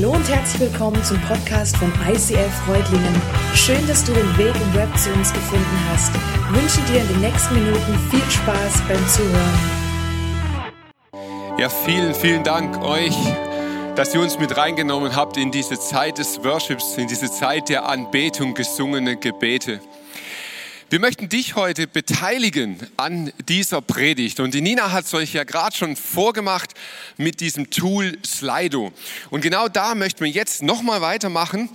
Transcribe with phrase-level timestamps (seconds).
[0.00, 3.20] Hallo und herzlich willkommen zum Podcast von ICF Freudlingen.
[3.52, 6.12] Schön, dass du den Weg im Web zu uns gefunden hast.
[6.14, 9.58] Ich wünsche dir in den nächsten Minuten viel Spaß beim Zuhören.
[11.58, 13.16] Ja, vielen, vielen Dank euch,
[13.96, 17.88] dass ihr uns mit reingenommen habt in diese Zeit des Worships, in diese Zeit der
[17.88, 19.80] Anbetung, gesungene Gebete.
[20.90, 24.40] Wir möchten dich heute beteiligen an dieser Predigt.
[24.40, 26.72] Und die Nina hat es euch ja gerade schon vorgemacht
[27.18, 28.90] mit diesem Tool Slido.
[29.28, 31.68] Und genau da möchten wir jetzt nochmal weitermachen.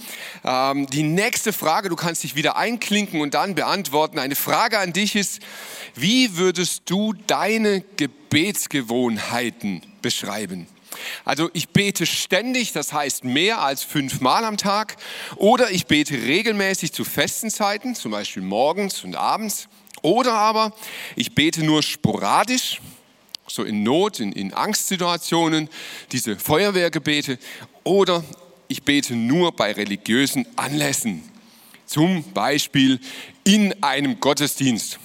[0.44, 4.18] Ähm, die nächste Frage, du kannst dich wieder einklinken und dann beantworten.
[4.18, 5.44] Eine Frage an dich ist,
[5.94, 10.66] wie würdest du deine Gebetsgewohnheiten beschreiben?
[11.26, 14.98] Also ich bete ständig, das heißt mehr als fünfmal am Tag.
[15.36, 19.68] Oder ich bete regelmäßig zu festen Zeiten, zum Beispiel morgens und abends.
[20.02, 20.74] Oder aber
[21.16, 22.82] ich bete nur sporadisch,
[23.48, 25.70] so in Not, in, in Angstsituationen,
[26.12, 27.40] diese Feuerwehrgebete.
[27.84, 28.24] Oder
[28.68, 31.24] ich bete nur bei religiösen Anlässen,
[31.86, 33.00] zum Beispiel
[33.44, 35.00] in einem Gottesdienst.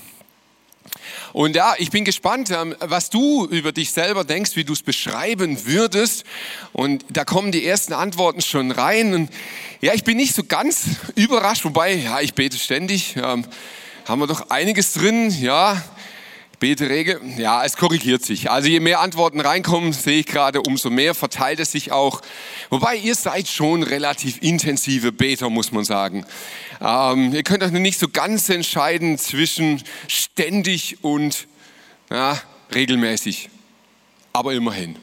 [1.32, 4.82] Und ja, ich bin gespannt, ähm, was du über dich selber denkst, wie du es
[4.82, 6.24] beschreiben würdest.
[6.72, 9.14] Und da kommen die ersten Antworten schon rein.
[9.14, 9.30] Und
[9.80, 13.16] ja, ich bin nicht so ganz überrascht, wobei, ja, ich bete ständig.
[13.16, 13.44] Ähm,
[14.06, 15.82] haben wir doch einiges drin, ja.
[16.60, 18.50] Beteregel, ja, es korrigiert sich.
[18.50, 22.20] Also je mehr Antworten reinkommen, sehe ich gerade, umso mehr verteilt es sich auch.
[22.70, 26.24] Wobei ihr seid schon relativ intensive Beter, muss man sagen.
[26.80, 31.46] Ähm, ihr könnt euch nicht so ganz entscheiden zwischen ständig und
[32.10, 32.40] ja,
[32.74, 33.50] regelmäßig.
[34.32, 34.96] Aber immerhin.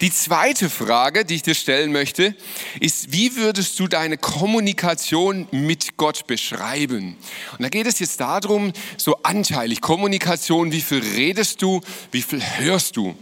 [0.00, 2.34] Die zweite Frage, die ich dir stellen möchte,
[2.80, 7.16] ist, wie würdest du deine Kommunikation mit Gott beschreiben?
[7.52, 12.42] Und da geht es jetzt darum, so anteilig, Kommunikation, wie viel redest du, wie viel
[12.42, 13.16] hörst du?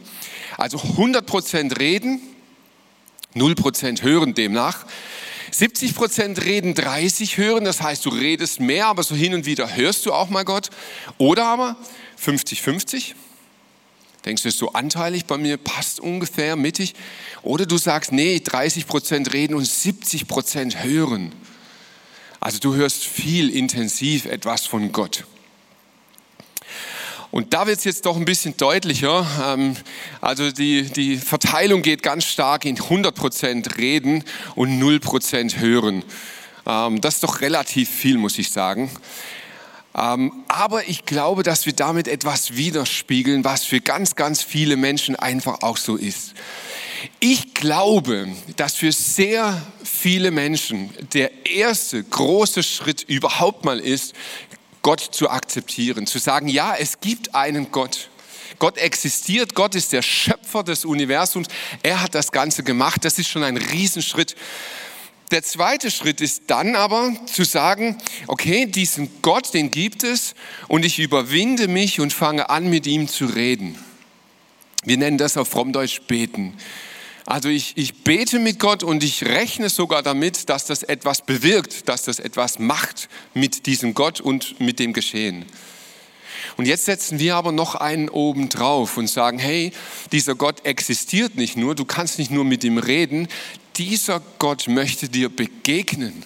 [0.56, 2.20] Also 100% reden,
[3.34, 4.86] 0% hören demnach.
[5.52, 10.04] 70% reden, 30 hören, das heißt, du redest mehr, aber so hin und wieder hörst
[10.04, 10.70] du auch mal Gott.
[11.18, 11.76] Oder aber
[12.22, 13.14] 50-50,
[14.26, 16.94] Denkst du, ist so anteilig bei mir, passt ungefähr mittig?
[17.42, 21.32] Oder du sagst, nee, 30 Prozent reden und 70 Prozent hören.
[22.40, 25.24] Also du hörst viel intensiv etwas von Gott.
[27.30, 29.26] Und da wird es jetzt doch ein bisschen deutlicher.
[29.44, 29.76] Ähm,
[30.20, 34.24] also die, die Verteilung geht ganz stark in 100 Prozent reden
[34.56, 36.02] und 0 Prozent hören.
[36.66, 38.90] Ähm, das ist doch relativ viel, muss ich sagen.
[39.96, 45.16] Ähm, aber ich glaube, dass wir damit etwas widerspiegeln, was für ganz, ganz viele Menschen
[45.16, 46.34] einfach auch so ist.
[47.18, 54.14] Ich glaube, dass für sehr viele Menschen der erste große Schritt überhaupt mal ist,
[54.82, 58.10] Gott zu akzeptieren, zu sagen, ja, es gibt einen Gott.
[58.58, 61.48] Gott existiert, Gott ist der Schöpfer des Universums,
[61.82, 64.36] er hat das Ganze gemacht, das ist schon ein Riesenschritt.
[65.36, 70.34] Der zweite Schritt ist dann aber zu sagen, okay, diesen Gott, den gibt es
[70.66, 73.76] und ich überwinde mich und fange an, mit ihm zu reden.
[74.84, 76.54] Wir nennen das auf Frommdeutsch beten.
[77.26, 81.86] Also ich, ich bete mit Gott und ich rechne sogar damit, dass das etwas bewirkt,
[81.86, 85.44] dass das etwas macht mit diesem Gott und mit dem Geschehen.
[86.56, 89.72] Und jetzt setzen wir aber noch einen oben drauf und sagen, hey,
[90.12, 93.28] dieser Gott existiert nicht nur, du kannst nicht nur mit ihm reden,
[93.76, 96.24] dieser Gott möchte dir begegnen.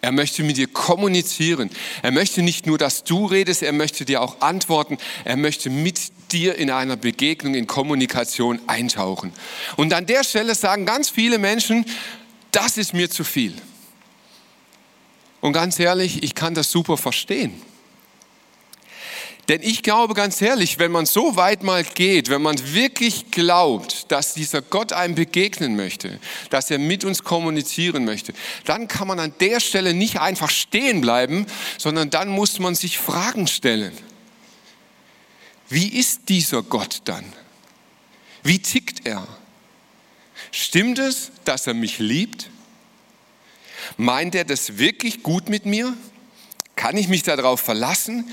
[0.00, 1.70] Er möchte mit dir kommunizieren.
[2.02, 4.98] Er möchte nicht nur, dass du redest, er möchte dir auch antworten.
[5.24, 6.00] Er möchte mit
[6.32, 9.32] dir in einer Begegnung, in Kommunikation eintauchen.
[9.76, 11.84] Und an der Stelle sagen ganz viele Menschen,
[12.50, 13.54] das ist mir zu viel.
[15.40, 17.52] Und ganz ehrlich, ich kann das super verstehen.
[19.48, 24.10] Denn ich glaube ganz ehrlich, wenn man so weit mal geht, wenn man wirklich glaubt,
[24.12, 26.20] dass dieser Gott einem begegnen möchte,
[26.50, 31.00] dass er mit uns kommunizieren möchte, dann kann man an der Stelle nicht einfach stehen
[31.00, 33.92] bleiben, sondern dann muss man sich Fragen stellen.
[35.68, 37.24] Wie ist dieser Gott dann?
[38.44, 39.26] Wie tickt er?
[40.52, 42.48] Stimmt es, dass er mich liebt?
[43.96, 45.96] Meint er das wirklich gut mit mir?
[46.76, 48.30] Kann ich mich darauf verlassen?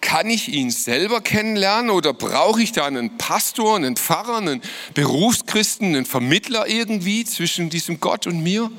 [0.00, 4.62] Kann ich ihn selber kennenlernen oder brauche ich da einen Pastor, einen Pfarrer, einen
[4.94, 8.70] Berufschristen, einen Vermittler irgendwie zwischen diesem Gott und mir?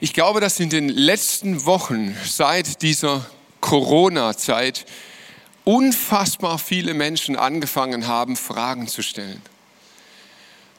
[0.00, 3.24] Ich glaube, dass in den letzten Wochen seit dieser
[3.60, 4.84] Corona-Zeit
[5.64, 9.40] unfassbar viele Menschen angefangen haben, Fragen zu stellen.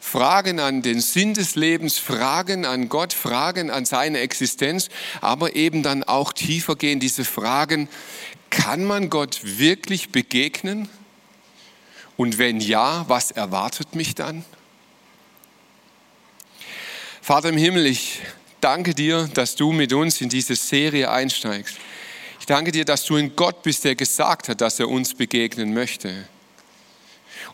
[0.06, 5.82] Fragen an den Sinn des Lebens, Fragen an Gott, Fragen an seine Existenz, aber eben
[5.82, 7.90] dann auch tiefer gehen diese Fragen,
[8.52, 10.88] kann man Gott wirklich begegnen?
[12.18, 14.46] Und wenn ja, was erwartet mich dann?
[17.20, 18.22] Vater im Himmel, ich
[18.62, 21.78] danke dir, dass du mit uns in diese Serie einsteigst.
[22.40, 25.74] Ich danke dir, dass du ein Gott bist, der gesagt hat, dass er uns begegnen
[25.74, 26.28] möchte.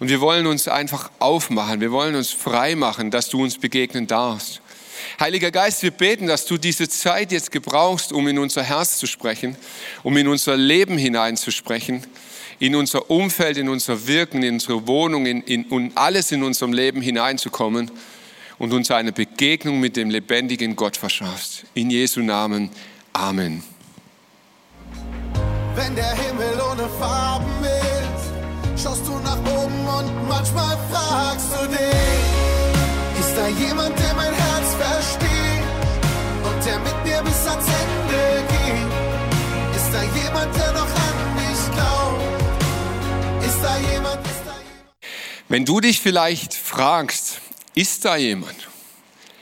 [0.01, 4.07] Und wir wollen uns einfach aufmachen, wir wollen uns frei machen, dass du uns begegnen
[4.07, 4.59] darfst.
[5.19, 9.06] Heiliger Geist, wir beten, dass du diese Zeit jetzt gebrauchst, um in unser Herz zu
[9.06, 9.56] sprechen,
[10.01, 12.07] um in unser Leben hineinzusprechen,
[12.57, 16.74] in unser Umfeld, in unser Wirken, in unsere Wohnung, in, in, in alles in unserem
[16.74, 17.92] Leben hineinzukommen
[18.57, 21.65] und uns eine Begegnung mit dem lebendigen Gott verschaffst.
[21.75, 22.71] In Jesu Namen.
[23.13, 23.63] Amen.
[25.75, 28.00] Wenn der Himmel ohne Farben ist,
[28.81, 34.74] schaust du nach oben und manchmal fragst du dich, ist da jemand, der mein Herz
[34.75, 35.63] versteht
[36.44, 39.75] und der mit mir bis ans Ende geht?
[39.75, 43.45] Ist da jemand, der noch an mich glaubt?
[43.45, 44.95] Ist da jemand, ist da jemand?
[45.50, 47.39] Wenn du dich vielleicht fragst,
[47.75, 48.69] ist da jemand?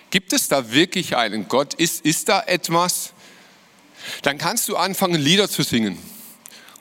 [0.10, 1.76] Gibt es da wirklich einen Gott?
[1.76, 3.14] Ist, ist da etwas?
[4.24, 5.98] Dann kannst du anfangen, Lieder zu singen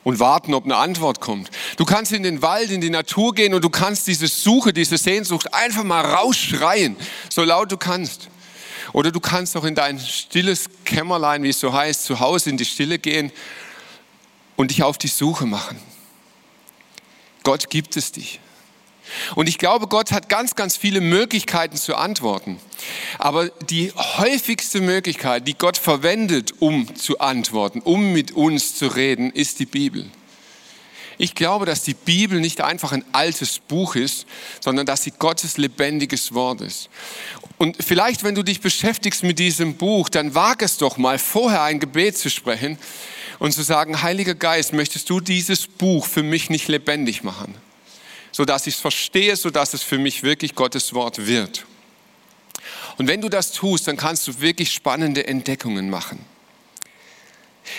[0.05, 1.51] und warten, ob eine Antwort kommt.
[1.77, 4.97] Du kannst in den Wald, in die Natur gehen und du kannst diese Suche, diese
[4.99, 6.97] Sehnsucht einfach mal rausschreien,
[7.29, 8.29] so laut du kannst.
[8.93, 12.57] Oder du kannst auch in dein stilles Kämmerlein, wie es so heißt, zu Hause in
[12.57, 13.33] die Stille gehen
[14.57, 15.79] und dich auf die Suche machen.
[17.43, 18.41] Gott gibt es dich.
[19.35, 22.59] Und ich glaube, Gott hat ganz, ganz viele Möglichkeiten zu antworten.
[23.19, 29.31] Aber die häufigste Möglichkeit, die Gott verwendet, um zu antworten, um mit uns zu reden,
[29.31, 30.07] ist die Bibel.
[31.21, 34.25] Ich glaube, dass die Bibel nicht einfach ein altes Buch ist,
[34.61, 36.89] sondern dass sie Gottes lebendiges Wort ist.
[37.59, 41.65] Und vielleicht, wenn du dich beschäftigst mit diesem Buch, dann wag es doch mal, vorher
[41.65, 42.79] ein Gebet zu sprechen
[43.41, 47.57] und zu sagen, Heiliger Geist, möchtest du dieses Buch für mich nicht lebendig machen?
[48.33, 51.65] Sodass ich es verstehe, sodass es für mich wirklich Gottes Wort wird.
[52.97, 56.25] Und wenn du das tust, dann kannst du wirklich spannende Entdeckungen machen.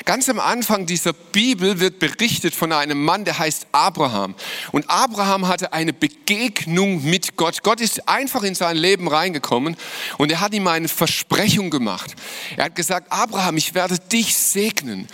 [0.06, 4.36] Ganz am Anfang dieser Bibel wird berichtet von einem Mann, der heißt Abraham.
[4.72, 7.64] Und Abraham hatte eine Begegnung mit Gott.
[7.64, 9.76] Gott ist einfach in sein Leben reingekommen
[10.18, 12.16] und er hat ihm eine Versprechung gemacht.
[12.56, 15.08] Er hat gesagt, Abraham, ich werde dich segnen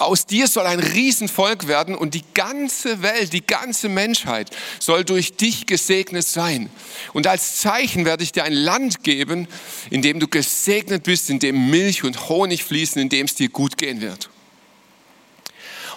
[0.00, 5.36] aus dir soll ein Riesenvolk werden und die ganze Welt, die ganze Menschheit soll durch
[5.36, 6.70] dich gesegnet sein.
[7.12, 9.48] Und als Zeichen werde ich dir ein Land geben,
[9.90, 13.48] in dem du gesegnet bist, in dem Milch und Honig fließen, in dem es dir
[13.48, 14.30] gut gehen wird.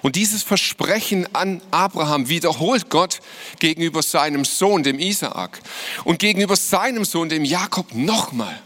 [0.01, 3.19] Und dieses Versprechen an Abraham wiederholt Gott
[3.59, 5.59] gegenüber seinem Sohn, dem Isaak,
[6.05, 8.61] und gegenüber seinem Sohn, dem Jakob, nochmal.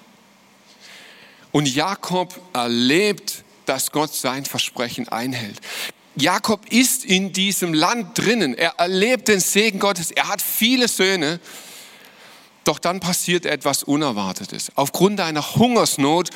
[1.51, 5.59] Und Jakob erlebt dass Gott sein Versprechen einhält.
[6.15, 8.53] Jakob ist in diesem Land drinnen.
[8.55, 10.11] Er erlebt den Segen Gottes.
[10.11, 11.39] Er hat viele Söhne.
[12.63, 14.71] Doch dann passiert etwas Unerwartetes.
[14.75, 16.29] Aufgrund einer Hungersnot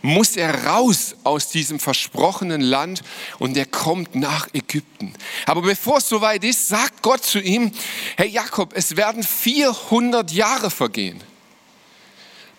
[0.00, 3.02] muss er raus aus diesem versprochenen Land
[3.40, 5.12] und er kommt nach Ägypten.
[5.46, 7.72] Aber bevor es soweit ist, sagt Gott zu ihm,
[8.16, 11.20] Herr Jakob, es werden 400 Jahre vergehen,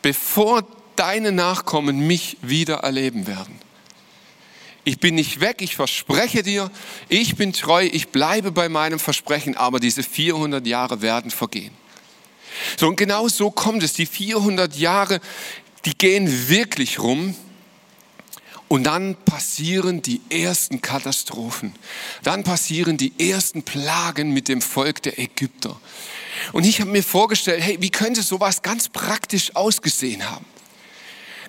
[0.02, 0.64] bevor
[0.98, 3.63] deine Nachkommen mich wieder erleben werden.
[4.86, 6.70] Ich bin nicht weg, ich verspreche dir,
[7.08, 11.74] ich bin treu, ich bleibe bei meinem Versprechen, aber diese 400 Jahre werden vergehen.
[12.78, 13.94] So und genau so kommt es.
[13.94, 15.20] Die 400 Jahre,
[15.86, 17.36] die gehen wirklich rum.
[18.68, 21.76] Und dann passieren die ersten Katastrophen.
[22.24, 25.80] Dann passieren die ersten Plagen mit dem Volk der Ägypter.
[26.54, 30.46] Und ich habe mir vorgestellt, hey, wie könnte sowas ganz praktisch ausgesehen haben?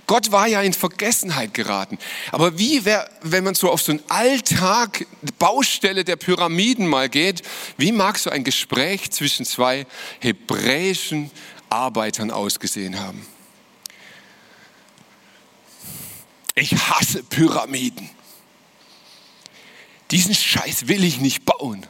[0.06, 1.99] Gott war ja in Vergessenheit geraten.
[2.30, 5.06] Aber wie wäre, wenn man so auf so einen Alltag,
[5.38, 7.42] Baustelle der Pyramiden mal geht,
[7.78, 9.87] wie mag so ein Gespräch zwischen zwei
[10.20, 11.30] hebräischen
[11.70, 13.26] Arbeitern ausgesehen haben?
[16.54, 18.11] Ich hasse Pyramiden.
[20.11, 21.87] Diesen Scheiß will ich nicht bauen.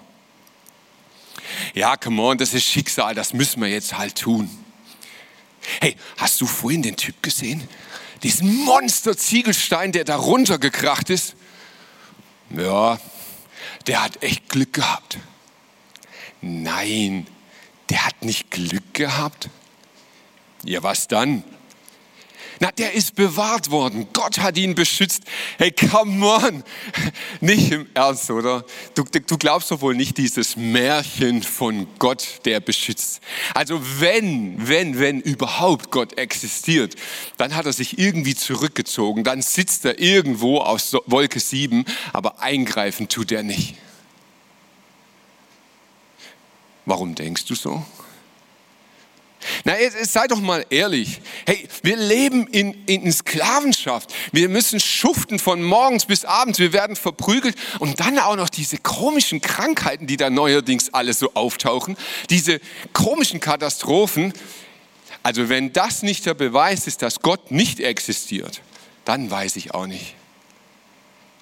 [1.75, 4.49] Ja, come on, das ist Schicksal, das müssen wir jetzt halt tun.
[5.81, 7.67] Hey, hast du vorhin den Typ gesehen?
[8.25, 11.37] Diesen Monster-Ziegelstein, der da runtergekracht ist,
[12.51, 12.99] ja,
[13.87, 15.19] der hat echt Glück gehabt.
[16.41, 17.27] Nein,
[17.91, 19.51] der hat nicht Glück gehabt.
[20.65, 21.45] Ja, was dann?
[22.61, 24.07] Na, der ist bewahrt worden.
[24.13, 25.25] Gott hat ihn beschützt.
[25.59, 26.65] Hey, come on.
[27.41, 28.65] Nicht im Ernst, oder?
[28.95, 33.21] Du, du glaubst doch wohl nicht dieses Märchen von Gott, der beschützt.
[33.55, 36.95] Also wenn, wenn, wenn überhaupt Gott existiert,
[37.37, 39.25] dann hat er sich irgendwie zurückgezogen.
[39.25, 43.75] Dann sitzt er irgendwo aus Wolke 7, aber eingreifen tut er nicht.
[46.87, 47.85] Warum denkst du so?
[49.65, 51.21] Na, sei doch mal ehrlich.
[51.47, 54.15] Hey, wir leben in, in Sklavenschaft.
[54.33, 56.59] Wir müssen schuften von morgens bis abends.
[56.59, 57.57] Wir werden verprügelt.
[57.81, 61.97] Und dann auch noch diese komischen Krankheiten, die da neuerdings alle so auftauchen.
[62.31, 62.61] Diese
[62.93, 64.33] komischen Katastrophen.
[65.23, 68.63] Also wenn das nicht der Beweis ist, dass Gott nicht existiert,
[69.05, 70.15] dann weiß ich auch nicht.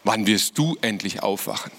[0.05, 1.71] Wann wirst du endlich aufwachen?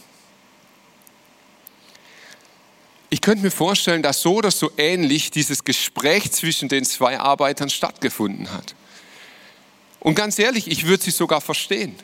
[3.14, 7.70] Ich könnte mir vorstellen, dass so oder so ähnlich dieses Gespräch zwischen den zwei Arbeitern
[7.70, 8.74] stattgefunden hat.
[10.00, 11.96] Und ganz ehrlich, ich würde sie sogar verstehen.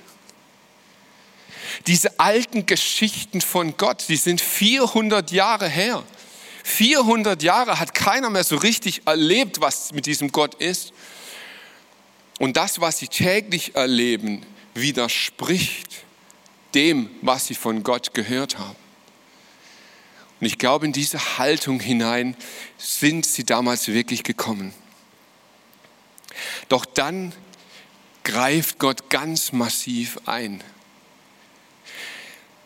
[1.87, 6.03] Diese alten Geschichten von Gott, die sind 400 Jahre her.
[6.63, 10.93] 400 Jahre hat keiner mehr so richtig erlebt, was mit diesem Gott ist.
[12.37, 16.03] Und das, was sie täglich erleben, widerspricht
[16.75, 18.88] dem, was sie von Gott gehört haben.
[20.39, 22.35] Und ich glaube, in diese Haltung hinein
[22.77, 24.73] sind sie damals wirklich gekommen.
[26.69, 27.33] Doch dann
[28.23, 30.63] greift Gott ganz massiv ein.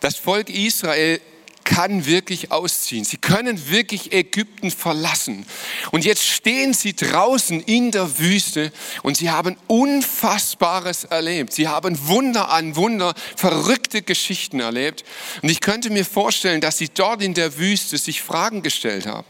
[0.00, 1.20] Das Volk Israel
[1.64, 3.04] kann wirklich ausziehen.
[3.04, 5.46] Sie können wirklich Ägypten verlassen.
[5.90, 8.72] Und jetzt stehen sie draußen in der Wüste
[9.02, 11.52] und sie haben Unfassbares erlebt.
[11.52, 15.04] Sie haben Wunder an Wunder, verrückte Geschichten erlebt.
[15.42, 19.26] Und ich könnte mir vorstellen, dass sie dort in der Wüste sich Fragen gestellt haben.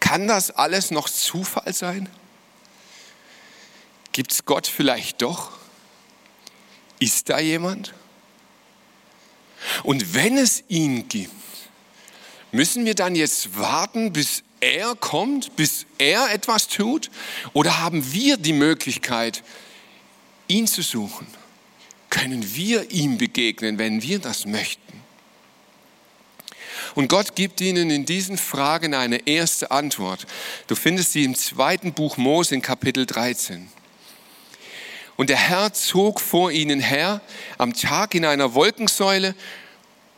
[0.00, 2.08] Kann das alles noch Zufall sein?
[4.12, 5.50] Gibt es Gott vielleicht doch?
[7.00, 7.94] Ist da jemand?
[9.82, 11.32] Und wenn es ihn gibt,
[12.52, 17.10] müssen wir dann jetzt warten, bis er kommt, bis er etwas tut?
[17.52, 19.42] Oder haben wir die Möglichkeit,
[20.48, 21.26] ihn zu suchen?
[22.10, 24.82] Können wir ihm begegnen, wenn wir das möchten?
[26.94, 30.26] Und Gott gibt ihnen in diesen Fragen eine erste Antwort.
[30.68, 33.68] Du findest sie im zweiten Buch Mose in Kapitel 13.
[35.16, 37.20] Und der Herr zog vor ihnen her
[37.58, 39.34] am Tag in einer Wolkensäule,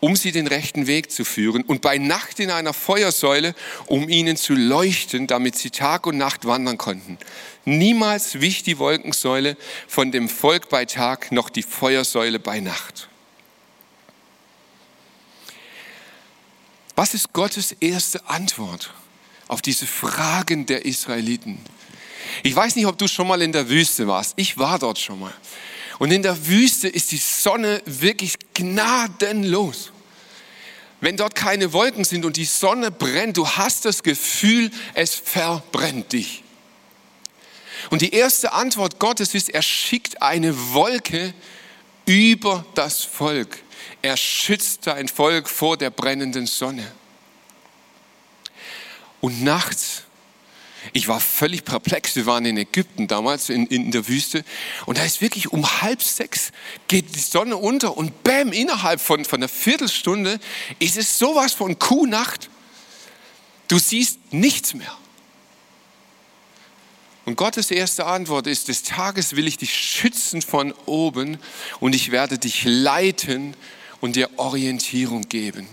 [0.01, 3.55] um sie den rechten Weg zu führen, und bei Nacht in einer Feuersäule,
[3.87, 7.19] um ihnen zu leuchten, damit sie Tag und Nacht wandern konnten.
[7.65, 9.57] Niemals wich die Wolkensäule
[9.89, 13.09] von dem Volk bei Tag, noch die Feuersäule bei Nacht.
[16.95, 18.95] Was ist Gottes erste Antwort
[19.49, 21.59] auf diese Fragen der Israeliten?
[22.43, 24.35] Ich weiß nicht, ob du schon mal in der Wüste warst.
[24.37, 25.35] Ich war dort schon mal.
[25.99, 29.93] Und in der Wüste ist die Sonne wirklich gnadenlos.
[31.01, 36.13] Wenn dort keine Wolken sind und die Sonne brennt, du hast das Gefühl, es verbrennt
[36.13, 36.43] dich.
[37.91, 41.35] Und die erste Antwort Gottes ist, er schickt eine Wolke
[42.07, 43.59] über das Volk.
[44.03, 46.91] Er schützt sein Volk vor der brennenden Sonne.
[49.21, 50.06] Und nachts
[50.93, 52.17] ich war völlig perplex.
[52.17, 54.45] Wir waren in Ägypten damals in, in der Wüste
[54.87, 56.53] und da ist wirklich um halb sechs
[56.89, 60.39] geht die Sonne unter und bäm, innerhalb von, von einer Viertelstunde
[60.79, 62.51] ist es sowas von Kuhnacht.
[63.69, 64.97] Du siehst nichts mehr.
[67.25, 71.39] Und Gottes erste Antwort ist, des Tages will ich dich schützen von oben
[71.81, 73.57] und ich werde dich leiten
[74.01, 75.67] und dir Orientierung geben.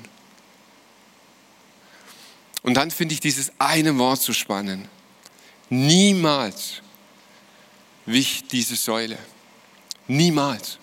[2.64, 4.88] Und dann finde ich dieses eine Wort so spannend.
[5.70, 6.82] Niemals
[8.06, 9.18] wich diese Säule.
[10.08, 10.80] Niemals.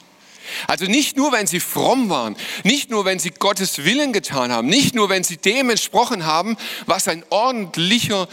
[0.66, 4.68] Also nicht nur, wenn sie fromm waren, nicht nur, wenn sie Gottes Willen getan haben,
[4.68, 6.56] nicht nur, wenn sie dem entsprochen haben,
[6.87, 8.28] was ein ordentlicher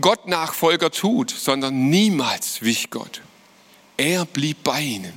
[0.00, 3.22] Gottnachfolger tut, sondern niemals wich Gott.
[3.96, 5.12] Er blieb bei ihnen.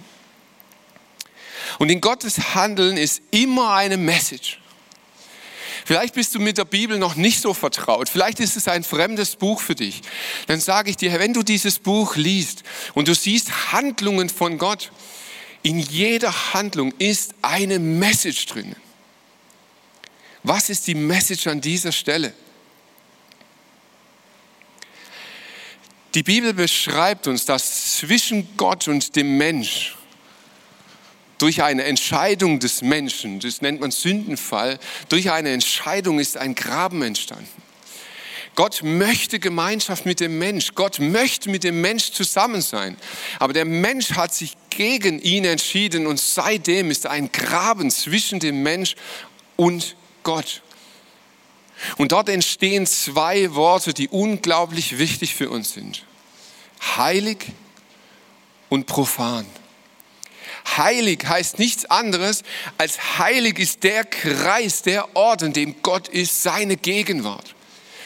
[1.79, 4.59] Und in Gottes Handeln ist immer eine Message.
[5.85, 8.09] Vielleicht bist du mit der Bibel noch nicht so vertraut.
[8.09, 10.01] Vielleicht ist es ein fremdes Buch für dich.
[10.47, 12.63] Dann sage ich dir, wenn du dieses Buch liest
[12.93, 14.91] und du siehst Handlungen von Gott,
[15.61, 18.75] in jeder Handlung ist eine Message drin.
[20.43, 22.33] Was ist die Message an dieser Stelle?
[26.15, 29.95] Die Bibel beschreibt uns, dass zwischen Gott und dem Mensch
[31.43, 37.01] durch eine Entscheidung des Menschen, das nennt man Sündenfall, durch eine Entscheidung ist ein Graben
[37.01, 37.49] entstanden.
[38.55, 40.73] Gott möchte Gemeinschaft mit dem Mensch.
[40.73, 42.95] Gott möchte mit dem Mensch zusammen sein.
[43.39, 48.63] Aber der Mensch hat sich gegen ihn entschieden und seitdem ist ein Graben zwischen dem
[48.63, 48.95] Mensch
[49.57, 50.61] und Gott.
[51.97, 56.05] Und dort entstehen zwei Worte, die unglaublich wichtig für uns sind.
[56.95, 57.47] Heilig
[58.69, 59.45] und profan.
[60.77, 62.43] Heilig heißt nichts anderes
[62.77, 67.55] als heilig ist der Kreis, der Ort, in dem Gott ist, seine Gegenwart.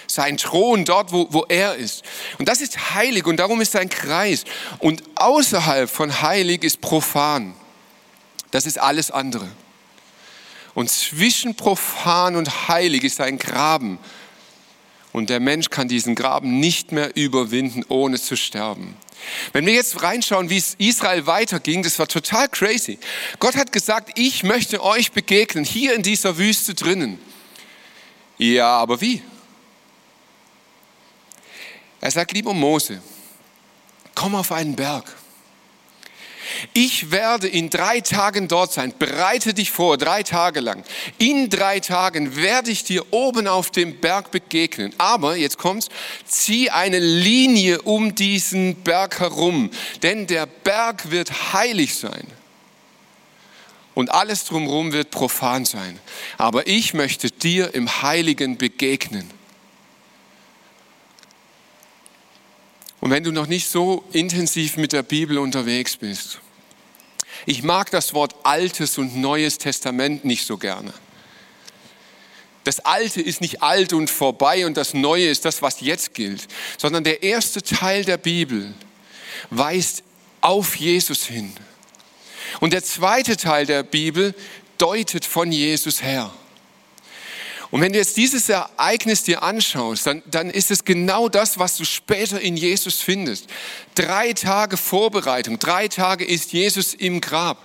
[0.08, 2.04] sein Thron dort, wo, wo er ist.
[2.40, 4.46] Und das ist heilig und darum ist sein Kreis.
[4.80, 7.54] Und außerhalb von heilig ist profan.
[8.52, 9.48] Das ist alles andere.
[10.74, 14.00] Und zwischen profan und heilig ist ein Graben.
[15.12, 18.96] Und der Mensch kann diesen Graben nicht mehr überwinden, ohne zu sterben.
[19.54, 23.00] Wenn wir jetzt reinschauen, wie es Israel weiterging, das war total crazy.
[23.40, 27.20] Gott hat gesagt, ich möchte euch begegnen, hier in dieser Wüste drinnen.
[28.38, 29.22] Ja, aber wie?
[32.00, 33.02] Er sagt, lieber Mose,
[34.16, 35.16] komm auf einen Berg.
[36.74, 38.94] Ich werde in drei Tagen dort sein.
[38.98, 40.84] Bereite dich vor, drei Tage lang.
[41.18, 44.94] In drei Tagen werde ich dir oben auf dem Berg begegnen.
[44.98, 45.90] Aber, jetzt kommt's,
[46.26, 49.72] zieh eine Linie um diesen Berg herum.
[50.04, 52.28] Denn der Berg wird heilig sein.
[53.94, 56.00] Und alles drumherum wird profan sein.
[56.38, 59.37] Aber ich möchte dir im Heiligen begegnen.
[63.00, 66.40] Und wenn du noch nicht so intensiv mit der Bibel unterwegs bist,
[67.46, 70.94] ich mag das Wort Altes und Neues Testament nicht so gerne.
[72.64, 76.48] Das Alte ist nicht alt und vorbei und das Neue ist das, was jetzt gilt,
[76.78, 78.74] sondern der erste Teil der Bibel
[79.50, 80.04] weist
[80.42, 81.54] auf Jesus hin.
[82.60, 84.36] Und der zweite Teil der Bibel
[84.78, 86.32] deutet von Jesus her.
[87.70, 91.76] Und wenn du jetzt dieses Ereignis dir anschaust, dann, dann ist es genau das, was
[91.76, 93.48] du später in Jesus findest.
[93.94, 97.62] Drei Tage Vorbereitung, drei Tage ist Jesus im Grab.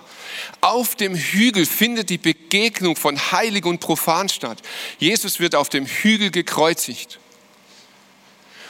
[0.61, 4.61] Auf dem Hügel findet die Begegnung von Heilig und Profan statt.
[4.99, 7.19] Jesus wird auf dem Hügel gekreuzigt.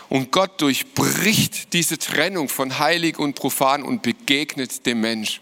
[0.09, 5.41] Und Gott durchbricht diese Trennung von Heilig und Profan und begegnet dem Mensch.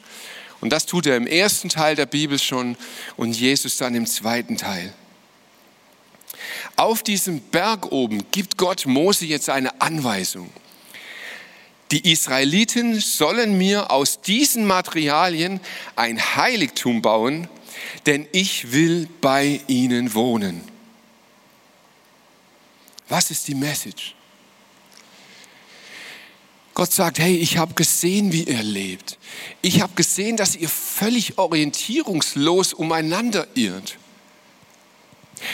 [0.62, 2.77] Und das tut er im ersten Teil der Bibel schon
[3.17, 4.93] und Jesus dann im zweiten Teil.
[6.75, 10.50] Auf diesem Berg oben gibt Gott Mose jetzt eine Anweisung.
[11.91, 15.60] Die Israeliten sollen mir aus diesen Materialien
[15.95, 17.49] ein Heiligtum bauen,
[18.06, 20.62] denn ich will bei ihnen wohnen.
[23.10, 24.15] Was ist die Message?
[26.73, 29.17] Gott sagt, hey, ich habe gesehen, wie ihr lebt.
[29.62, 33.97] Ich habe gesehen, dass ihr völlig orientierungslos umeinander irrt.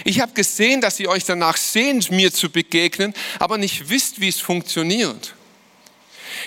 [0.04, 4.28] Ich habe gesehen, dass ihr euch danach sehnt, mir zu begegnen, aber nicht wisst, wie
[4.28, 5.36] es funktioniert.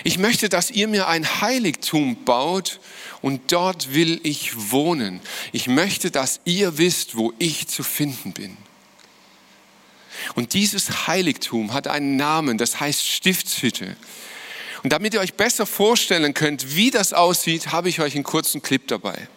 [0.03, 2.79] Ich möchte, dass ihr mir ein Heiligtum baut
[3.21, 5.21] und dort will ich wohnen.
[5.51, 8.57] Ich möchte, dass ihr wisst, wo ich zu finden bin.
[10.35, 13.95] Und dieses Heiligtum hat einen Namen, das heißt Stiftshütte.
[14.83, 18.61] Und damit ihr euch besser vorstellen könnt, wie das aussieht, habe ich euch einen kurzen
[18.61, 19.27] Clip dabei.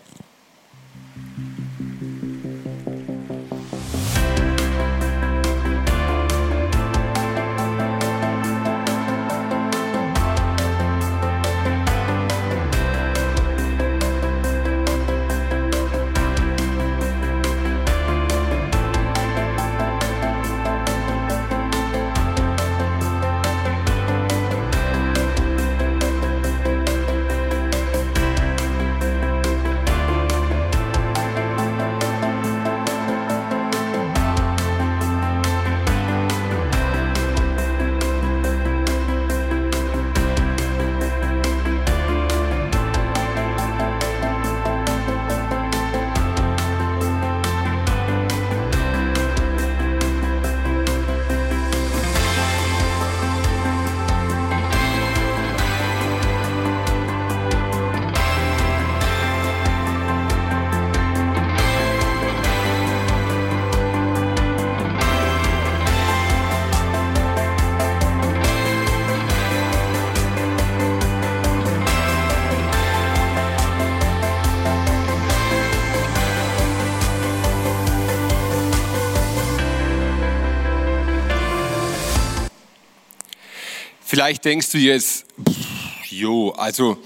[84.24, 86.96] Vielleicht denkst du jetzt, pff, jo, also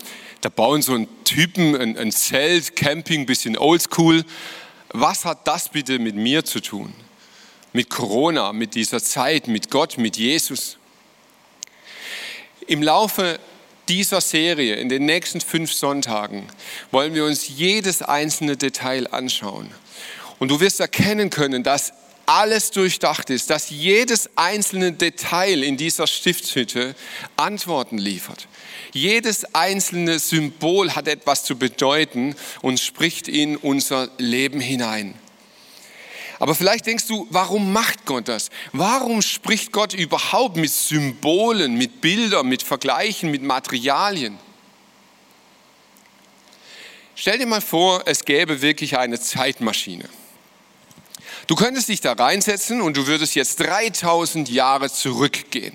[0.41, 4.25] da bauen so ein Typen ein, ein Zelt, Camping, bisschen oldschool.
[4.91, 6.95] Was hat das bitte mit mir zu tun?
[7.73, 10.77] Mit Corona, mit dieser Zeit, mit Gott, mit Jesus?
[12.69, 13.41] Im Laufe
[13.89, 16.47] dieser Serie, in den nächsten fünf Sonntagen,
[16.93, 19.73] wollen wir uns jedes einzelne Detail anschauen.
[20.39, 21.93] Und du wirst erkennen können, dass
[22.29, 26.95] alles durchdacht ist, dass jedes einzelne Detail in dieser Stiftshütte
[27.37, 28.49] Antworten liefert.
[28.93, 35.15] Jedes einzelne Symbol hat etwas zu bedeuten und spricht in unser Leben hinein.
[36.39, 38.51] Aber vielleicht denkst du, warum macht Gott das?
[38.73, 44.39] Warum spricht Gott überhaupt mit Symbolen, mit Bildern, mit Vergleichen, mit Materialien?
[47.15, 50.09] Stell dir mal vor, es gäbe wirklich eine Zeitmaschine.
[51.49, 55.75] Du könntest dich da reinsetzen und du würdest jetzt 3000 Jahre zurückgehen.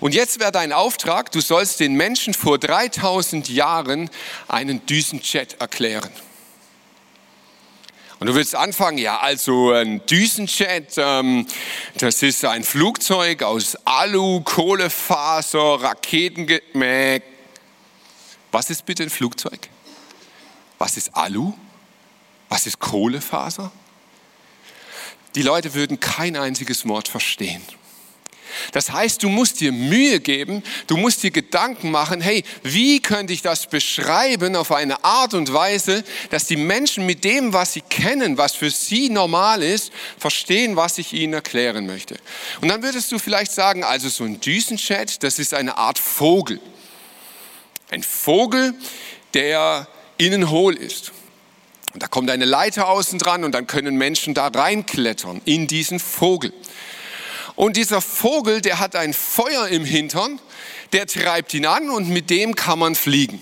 [0.00, 4.08] Und jetzt wäre dein Auftrag, du sollst den Menschen vor 3000 Jahren
[4.48, 6.10] einen Düsenjet erklären.
[8.18, 11.46] Und du willst anfangen, ja, also ein Düsenjet, ähm,
[11.98, 16.48] das ist ein Flugzeug aus Alu, Kohlefaser, Raketen.
[18.52, 19.68] Was ist bitte ein Flugzeug?
[20.78, 21.52] Was ist Alu?
[22.48, 23.70] Was ist Kohlefaser?
[25.34, 27.62] Die Leute würden kein einziges Wort verstehen.
[28.72, 33.32] Das heißt, du musst dir Mühe geben, du musst dir Gedanken machen, hey, wie könnte
[33.32, 37.80] ich das beschreiben auf eine Art und Weise, dass die Menschen mit dem, was sie
[37.80, 42.16] kennen, was für sie normal ist, verstehen, was ich ihnen erklären möchte.
[42.60, 46.60] Und dann würdest du vielleicht sagen, also so ein Düsenchat, das ist eine Art Vogel.
[47.90, 48.74] Ein Vogel,
[49.34, 51.12] der innen hohl ist.
[51.92, 55.98] Und da kommt eine Leiter außen dran und dann können Menschen da reinklettern in diesen
[55.98, 56.52] Vogel.
[57.56, 60.40] Und dieser Vogel, der hat ein Feuer im Hintern,
[60.92, 63.40] der treibt ihn an und mit dem kann man fliegen.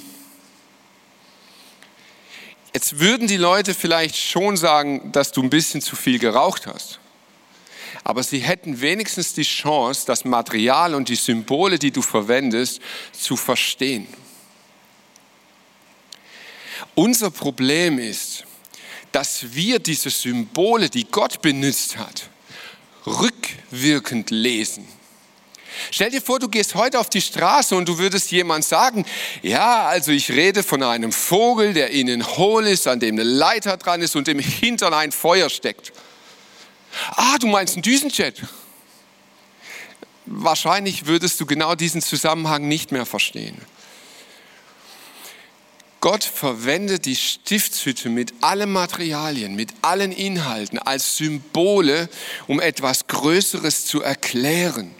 [2.75, 7.01] Jetzt würden die Leute vielleicht schon sagen, dass du ein bisschen zu viel geraucht hast.
[8.05, 12.81] Aber sie hätten wenigstens die Chance, das Material und die Symbole, die du verwendest,
[13.13, 14.07] zu verstehen.
[16.95, 18.45] Unser Problem ist,
[19.13, 22.29] dass wir diese Symbole, die Gott benutzt hat,
[23.07, 24.87] rückwirkend lesen.
[25.91, 29.05] Stell dir vor, du gehst heute auf die Straße und du würdest jemand sagen,
[29.43, 33.77] ja, also ich rede von einem Vogel, der innen hohl ist, an dem eine Leiter
[33.77, 35.93] dran ist und im Hintern ein Feuer steckt.
[37.13, 38.43] Ah, du meinst einen Düsenjet?
[40.27, 43.57] Wahrscheinlich würdest du genau diesen Zusammenhang nicht mehr verstehen.
[46.01, 52.09] Gott verwendet die Stiftshütte mit allen Materialien, mit allen Inhalten als Symbole,
[52.47, 54.95] um etwas Größeres zu erklären.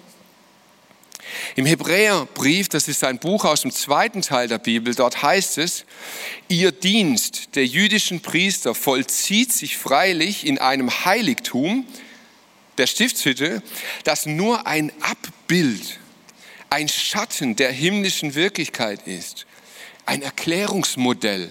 [1.55, 5.85] Im Hebräerbrief, das ist ein Buch aus dem zweiten Teil der Bibel, dort heißt es,
[6.49, 11.87] ihr Dienst der jüdischen Priester vollzieht sich freilich in einem Heiligtum
[12.79, 13.63] der Stiftshütte,
[14.05, 15.99] das nur ein Abbild,
[16.71, 19.48] ein Schatten der himmlischen Wirklichkeit ist
[20.09, 21.51] ein Erklärungsmodell.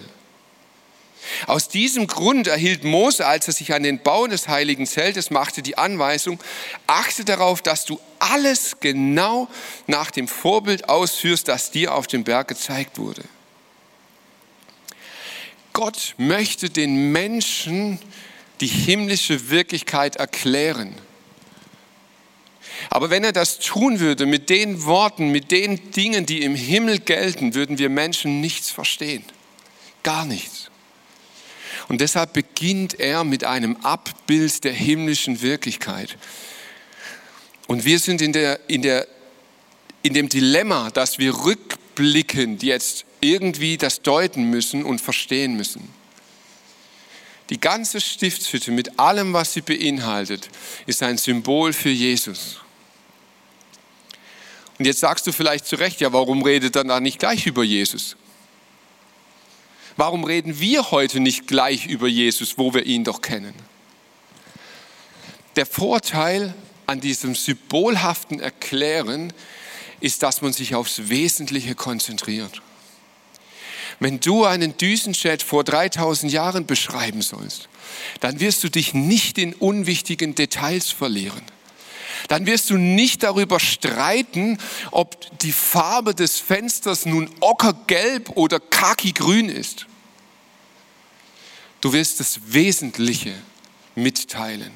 [1.46, 5.62] Aus diesem Grund erhielt Mose, als er sich an den Bau des heiligen Zeltes machte,
[5.62, 6.40] die Anweisung,
[6.86, 9.48] achte darauf, dass du alles genau
[9.86, 13.22] nach dem Vorbild ausführst, das dir auf dem Berg gezeigt wurde.
[15.72, 18.00] Gott möchte den Menschen
[18.60, 20.94] die himmlische Wirklichkeit erklären.
[22.90, 27.00] Aber wenn er das tun würde mit den Worten, mit den Dingen, die im Himmel
[27.00, 29.24] gelten, würden wir Menschen nichts verstehen.
[30.02, 30.70] Gar nichts.
[31.88, 36.16] Und deshalb beginnt er mit einem Abbild der himmlischen Wirklichkeit.
[37.66, 39.06] Und wir sind in, der, in, der,
[40.02, 45.88] in dem Dilemma, dass wir rückblickend jetzt irgendwie das deuten müssen und verstehen müssen.
[47.50, 50.48] Die ganze Stiftshütte mit allem, was sie beinhaltet,
[50.86, 52.60] ist ein Symbol für Jesus.
[54.78, 58.16] Und jetzt sagst du vielleicht zu Recht, ja, warum redet dann nicht gleich über Jesus?
[59.96, 63.54] Warum reden wir heute nicht gleich über Jesus, wo wir ihn doch kennen?
[65.56, 66.54] Der Vorteil
[66.86, 69.32] an diesem symbolhaften Erklären
[69.98, 72.62] ist, dass man sich aufs Wesentliche konzentriert.
[73.98, 77.68] Wenn du einen Düsenjet vor 3000 Jahren beschreiben sollst,
[78.20, 81.42] dann wirst du dich nicht in unwichtigen Details verlieren
[82.26, 84.58] dann wirst du nicht darüber streiten,
[84.90, 89.86] ob die Farbe des Fensters nun ockergelb oder kaki-grün ist.
[91.80, 93.34] Du wirst das Wesentliche
[93.94, 94.72] mitteilen.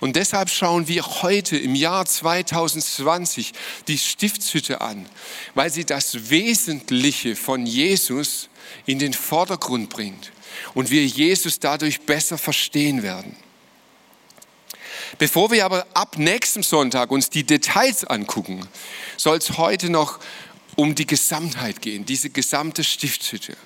[0.00, 3.52] Und deshalb schauen wir heute im Jahr 2020
[3.88, 5.06] die Stiftshütte an,
[5.54, 8.48] weil sie das Wesentliche von Jesus
[8.86, 10.32] in den Vordergrund bringt
[10.74, 13.36] und wir Jesus dadurch besser verstehen werden.
[15.18, 18.66] Bevor wir aber ab nächstem Sonntag uns die Details angucken,
[19.16, 20.18] soll es heute noch
[20.76, 23.56] um die Gesamtheit gehen, diese gesamte Stiftshütte.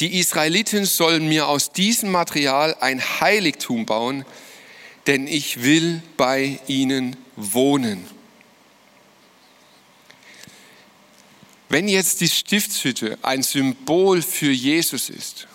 [0.00, 4.24] Die Israeliten sollen mir aus diesem Material ein Heiligtum bauen,
[5.06, 8.06] denn ich will bei ihnen wohnen.
[11.68, 15.46] Wenn jetzt die Stiftshütte ein Symbol für Jesus ist,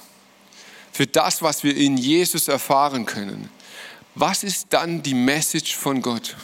[0.91, 3.49] für das, was wir in Jesus erfahren können,
[4.15, 6.35] was ist dann die Message von Gott?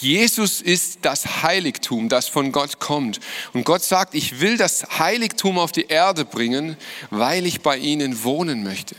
[0.00, 3.20] Jesus ist das Heiligtum, das von Gott kommt.
[3.52, 6.76] Und Gott sagt, ich will das Heiligtum auf die Erde bringen,
[7.10, 8.96] weil ich bei ihnen wohnen möchte.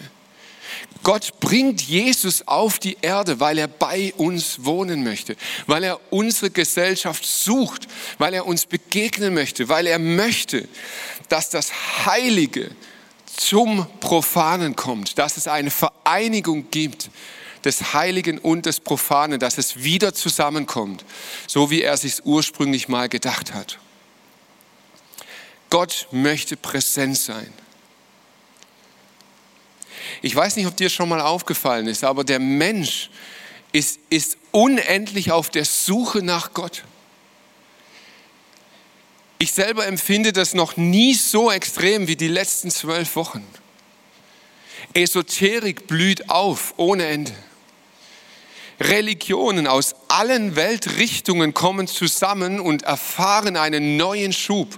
[1.04, 5.36] Gott bringt Jesus auf die Erde, weil er bei uns wohnen möchte,
[5.68, 10.68] weil er unsere Gesellschaft sucht, weil er uns begegnen möchte, weil er möchte,
[11.30, 11.72] dass das
[12.06, 12.72] Heilige
[13.38, 17.10] zum Profanen kommt, dass es eine Vereinigung gibt
[17.64, 21.04] des Heiligen und des Profanen, dass es wieder zusammenkommt,
[21.48, 23.80] so wie er sich ursprünglich mal gedacht hat.
[25.70, 27.52] Gott möchte präsent sein.
[30.22, 33.10] Ich weiß nicht, ob dir schon mal aufgefallen ist, aber der Mensch
[33.72, 36.84] ist, ist unendlich auf der Suche nach Gott.
[39.38, 43.46] Ich selber empfinde das noch nie so extrem wie die letzten zwölf Wochen.
[44.94, 47.34] Esoterik blüht auf ohne Ende.
[48.80, 54.78] Religionen aus allen Weltrichtungen kommen zusammen und erfahren einen neuen Schub.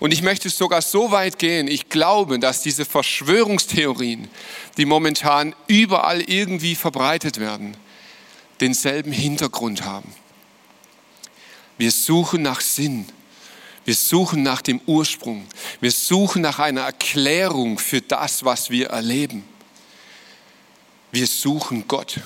[0.00, 4.28] Und ich möchte sogar so weit gehen, ich glaube, dass diese Verschwörungstheorien,
[4.76, 7.76] die momentan überall irgendwie verbreitet werden,
[8.60, 10.14] denselben Hintergrund haben.
[11.78, 13.06] Wir suchen nach Sinn.
[13.86, 15.46] Wir suchen nach dem Ursprung.
[15.80, 19.44] Wir suchen nach einer Erklärung für das, was wir erleben.
[21.12, 22.20] Wir suchen Gott,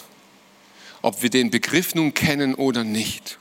[1.03, 3.39] ob wir den Begriff nun kennen oder nicht.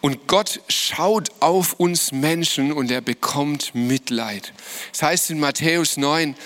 [0.00, 4.52] Und Gott schaut auf uns Menschen und er bekommt Mitleid.
[4.92, 6.36] Das heißt in Matthäus 9,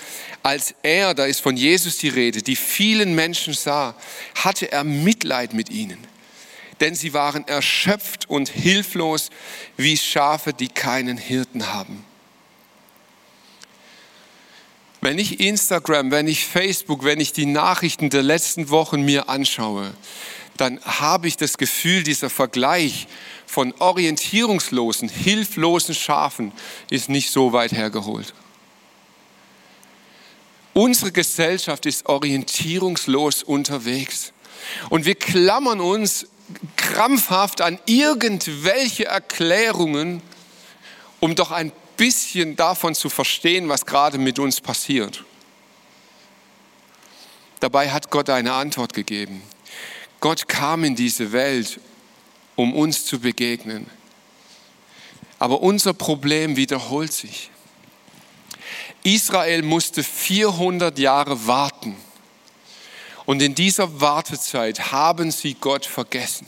[0.41, 3.93] als er, da ist von Jesus die Rede, die vielen Menschen sah,
[4.33, 5.99] hatte er Mitleid mit ihnen.
[6.81, 9.29] Denn sie waren erschöpft und hilflos
[9.77, 12.03] wie Schafe, die keinen Hirten haben.
[14.99, 19.93] Wenn ich Instagram, wenn ich Facebook, wenn ich die Nachrichten der letzten Wochen mir anschaue,
[20.57, 23.07] dann habe ich das Gefühl, dieser Vergleich
[23.47, 26.51] von orientierungslosen, hilflosen Schafen
[26.89, 28.33] ist nicht so weit hergeholt.
[30.73, 34.33] Unsere Gesellschaft ist orientierungslos unterwegs.
[34.89, 36.27] Und wir klammern uns
[36.75, 40.21] krampfhaft an irgendwelche Erklärungen,
[41.19, 45.23] um doch ein bisschen davon zu verstehen, was gerade mit uns passiert.
[47.59, 49.43] Dabei hat Gott eine Antwort gegeben.
[50.19, 51.79] Gott kam in diese Welt,
[52.55, 53.87] um uns zu begegnen.
[55.37, 57.49] Aber unser Problem wiederholt sich.
[59.03, 61.95] Israel musste 400 Jahre warten.
[63.25, 66.47] Und in dieser Wartezeit haben sie Gott vergessen.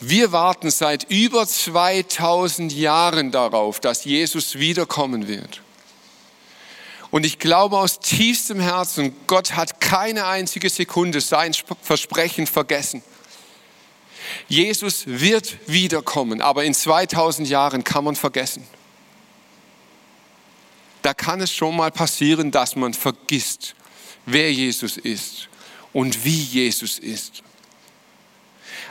[0.00, 5.62] Wir warten seit über 2000 Jahren darauf, dass Jesus wiederkommen wird.
[7.10, 13.04] Und ich glaube aus tiefstem Herzen, Gott hat keine einzige Sekunde sein Versprechen vergessen.
[14.48, 18.66] Jesus wird wiederkommen, aber in 2000 Jahren kann man vergessen.
[21.02, 23.76] Da kann es schon mal passieren, dass man vergisst,
[24.26, 25.48] wer Jesus ist
[25.92, 27.42] und wie Jesus ist.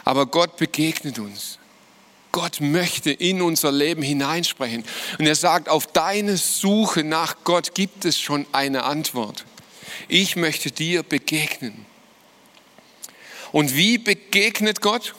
[0.05, 1.59] Aber Gott begegnet uns.
[2.31, 4.83] Gott möchte in unser Leben hineinsprechen.
[5.19, 9.45] Und er sagt, auf deine Suche nach Gott gibt es schon eine Antwort.
[10.07, 11.85] Ich möchte dir begegnen.
[13.51, 15.13] Und wie begegnet Gott?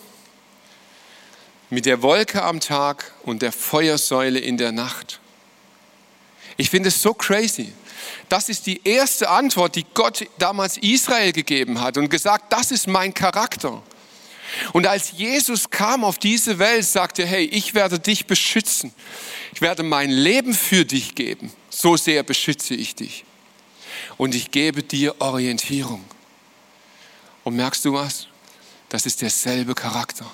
[1.74, 5.20] mit der Wolke am Tag und der Feuersäule in der Nacht.
[6.56, 7.72] Ich finde es so crazy.
[8.28, 12.86] Das ist die erste Antwort, die Gott damals Israel gegeben hat und gesagt, das ist
[12.86, 13.82] mein Charakter.
[14.72, 18.92] Und als Jesus kam auf diese Welt, sagte er, hey, ich werde dich beschützen.
[19.52, 21.52] Ich werde mein Leben für dich geben.
[21.70, 23.24] So sehr beschütze ich dich.
[24.16, 26.04] Und ich gebe dir Orientierung.
[27.42, 28.28] Und merkst du was?
[28.88, 30.30] Das ist derselbe Charakter.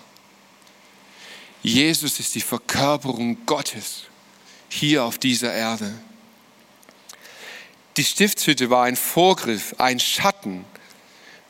[1.62, 4.04] Jesus ist die Verkörperung Gottes
[4.68, 5.92] hier auf dieser Erde.
[7.96, 10.64] Die Stiftshütte war ein Vorgriff, ein Schatten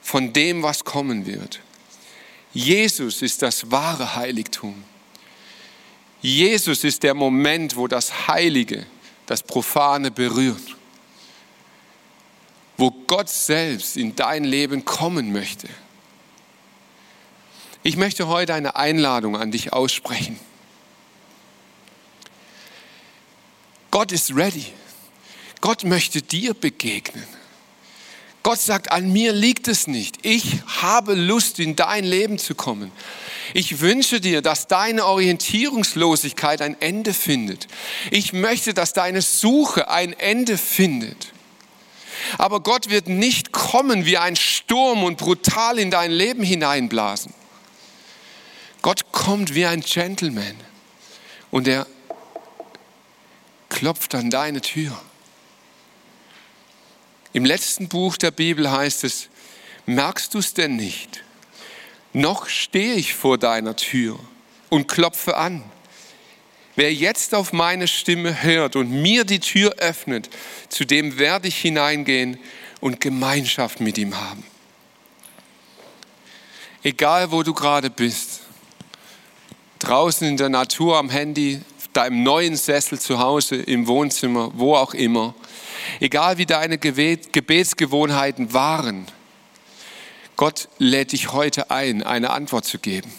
[0.01, 1.61] von dem, was kommen wird.
[2.53, 4.85] Jesus ist das wahre Heiligtum.
[6.21, 8.87] Jesus ist der Moment, wo das Heilige,
[9.27, 10.77] das Profane berührt.
[12.77, 15.69] Wo Gott selbst in dein Leben kommen möchte.
[17.83, 20.39] Ich möchte heute eine Einladung an dich aussprechen.
[23.91, 24.67] Gott ist ready.
[25.61, 27.25] Gott möchte dir begegnen.
[28.43, 30.17] Gott sagt, an mir liegt es nicht.
[30.23, 32.91] Ich habe Lust, in dein Leben zu kommen.
[33.53, 37.67] Ich wünsche dir, dass deine Orientierungslosigkeit ein Ende findet.
[38.11, 41.33] Ich möchte, dass deine Suche ein Ende findet.
[42.39, 47.35] Aber Gott wird nicht kommen wie ein Sturm und brutal in dein Leben hineinblasen.
[48.81, 50.55] Gott kommt wie ein Gentleman
[51.51, 51.87] und er
[53.69, 54.99] klopft an deine Tür.
[57.33, 59.29] Im letzten Buch der Bibel heißt es,
[59.87, 61.23] merkst du es denn nicht?
[62.13, 64.19] Noch stehe ich vor deiner Tür
[64.69, 65.63] und klopfe an.
[66.75, 70.29] Wer jetzt auf meine Stimme hört und mir die Tür öffnet,
[70.69, 72.39] zu dem werde ich hineingehen
[72.81, 74.45] und Gemeinschaft mit ihm haben.
[76.83, 78.41] Egal wo du gerade bist,
[79.79, 81.61] draußen in der Natur am Handy,
[81.93, 85.35] deinem neuen Sessel zu Hause, im Wohnzimmer, wo auch immer,
[85.99, 89.07] egal wie deine Gebetsgewohnheiten waren,
[90.37, 93.13] Gott lädt dich heute ein, eine Antwort zu geben.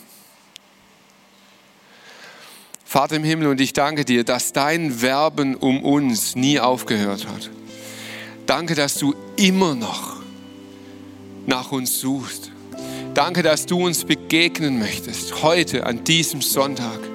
[2.84, 7.50] Vater im Himmel, und ich danke dir, dass dein Werben um uns nie aufgehört hat.
[8.48, 10.18] Danke, dass du immer noch
[11.46, 12.52] nach uns suchst.
[13.14, 17.11] Danke, dass du uns begegnen möchtest, heute an diesem Sonntag.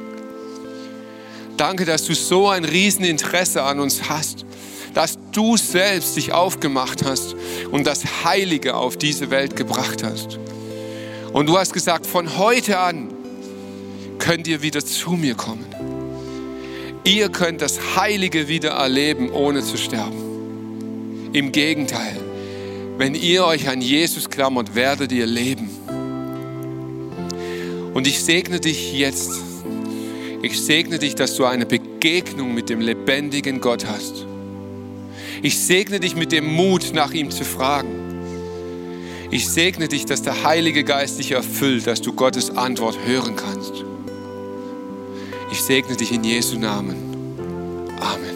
[1.57, 4.45] Danke, dass du so ein Rieseninteresse an uns hast,
[4.95, 7.35] dass du selbst dich aufgemacht hast
[7.71, 10.39] und das Heilige auf diese Welt gebracht hast.
[11.33, 13.09] Und du hast gesagt, von heute an
[14.19, 15.65] könnt ihr wieder zu mir kommen.
[17.05, 21.31] Ihr könnt das Heilige wieder erleben, ohne zu sterben.
[21.33, 22.17] Im Gegenteil,
[22.99, 25.71] wenn ihr euch an Jesus klammert, werdet ihr leben.
[27.95, 29.46] Und ich segne dich jetzt.
[30.47, 34.27] Ich segne dich, dass du eine Begegnung mit dem lebendigen Gott hast.
[35.43, 37.89] Ich segne dich mit dem Mut, nach ihm zu fragen.
[39.33, 43.73] Ich segne dich, dass der Heilige Geist dich erfüllt, dass du Gottes Antwort hören kannst.
[45.51, 46.95] Ich segne dich in Jesu Namen.
[47.99, 48.36] Amen.